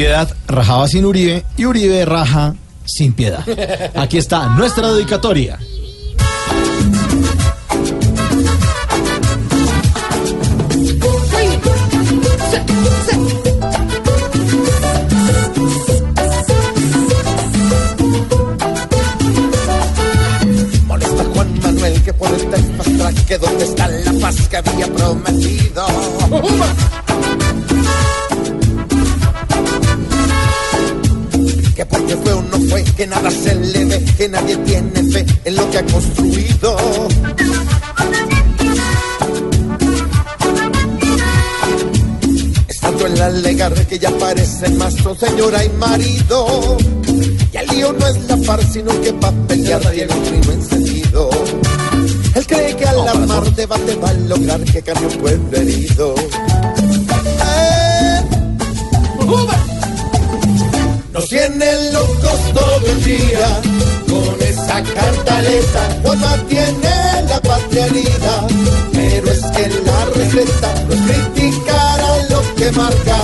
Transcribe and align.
Piedad 0.00 0.34
rajaba 0.46 0.88
sin 0.88 1.04
Uribe 1.04 1.44
y 1.58 1.66
Uribe 1.66 2.06
raja 2.06 2.54
sin 2.86 3.12
piedad. 3.12 3.44
Aquí 3.94 4.16
está 4.16 4.46
nuestra 4.46 4.90
dedicatoria. 4.90 5.58
Molesta 20.86 21.24
Juan 21.34 21.60
Manuel 21.60 22.02
que 22.02 22.14
por 22.14 22.30
el 22.32 22.40
fast 22.96 23.28
que 23.28 23.36
donde 23.36 23.64
está 23.66 23.86
la 23.86 24.12
paz 24.18 24.48
que 24.48 24.56
había 24.56 24.86
prometido. 24.86 25.84
Fue 32.70 32.84
que 32.84 33.06
nada 33.06 33.30
se 33.30 33.54
le 33.54 33.84
ve, 33.84 34.04
que 34.16 34.28
nadie 34.28 34.56
tiene 34.58 35.02
fe 35.12 35.26
en 35.44 35.56
lo 35.56 35.70
que 35.70 35.78
ha 35.78 35.84
construido. 35.86 36.76
Estando 42.68 43.06
en 43.06 43.18
la 43.18 43.26
alegar 43.26 43.74
que 43.86 43.98
ya 43.98 44.10
parecen 44.12 44.78
más 44.78 44.94
son 44.94 45.18
señora 45.18 45.64
y 45.64 45.68
marido. 45.70 46.78
Y 47.52 47.56
el 47.56 47.66
lío 47.68 47.92
no 47.92 48.06
es 48.06 48.16
la 48.28 48.36
par, 48.36 48.60
sino 48.72 49.00
que 49.00 49.12
pa' 49.14 49.32
pelear 49.48 49.80
tiene 49.90 50.14
un 50.14 50.22
primo 50.22 50.52
encendido. 50.52 51.30
Él 52.36 52.46
cree 52.46 52.76
que 52.76 52.84
al 52.84 53.08
armar 53.08 53.54
debate 53.54 53.96
va 53.96 54.10
a 54.10 54.14
lograr 54.14 54.60
que 54.64 54.80
cambie 54.80 55.06
un 55.08 55.18
pueblo 55.18 55.58
herido. 55.58 56.14
Nos 61.20 61.28
tienen 61.28 61.92
locos 61.92 62.40
todo 62.54 62.86
el 62.86 63.04
día 63.04 63.60
con 64.08 64.40
esa 64.40 64.82
cantaleta. 64.82 65.98
Juanma 66.02 66.36
tiene 66.48 67.22
la 67.28 67.38
patria 67.42 67.84
herida, 67.84 68.46
pero 68.90 69.30
es 69.30 69.42
que 69.42 69.68
la 69.84 70.04
receta 70.16 70.74
no 70.88 70.94
es 70.94 71.00
criticar 71.02 72.00
a 72.00 72.22
lo 72.30 72.54
que 72.54 72.72
marca, 72.72 73.19